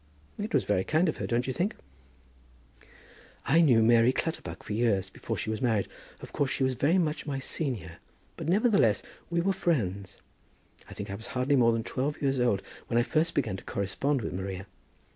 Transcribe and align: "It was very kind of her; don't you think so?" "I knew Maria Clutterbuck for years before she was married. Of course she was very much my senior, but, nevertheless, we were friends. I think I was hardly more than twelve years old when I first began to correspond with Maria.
"It 0.39 0.51
was 0.51 0.63
very 0.63 0.83
kind 0.83 1.07
of 1.09 1.17
her; 1.17 1.27
don't 1.27 1.45
you 1.45 1.53
think 1.53 1.75
so?" 1.75 2.87
"I 3.45 3.61
knew 3.61 3.83
Maria 3.83 4.11
Clutterbuck 4.11 4.63
for 4.63 4.73
years 4.73 5.11
before 5.11 5.37
she 5.37 5.51
was 5.51 5.61
married. 5.61 5.87
Of 6.21 6.33
course 6.33 6.49
she 6.49 6.63
was 6.63 6.73
very 6.73 6.97
much 6.97 7.27
my 7.27 7.37
senior, 7.37 7.97
but, 8.35 8.47
nevertheless, 8.49 9.03
we 9.29 9.41
were 9.41 9.53
friends. 9.53 10.17
I 10.89 10.95
think 10.95 11.11
I 11.11 11.13
was 11.13 11.27
hardly 11.37 11.55
more 11.55 11.71
than 11.71 11.83
twelve 11.83 12.19
years 12.19 12.39
old 12.39 12.63
when 12.87 12.97
I 12.97 13.03
first 13.03 13.35
began 13.35 13.57
to 13.57 13.63
correspond 13.63 14.23
with 14.23 14.33
Maria. 14.33 14.65